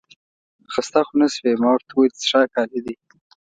[0.71, 2.95] خسته خو نه شوې؟ ما ورته وویل څښاک عالي دی.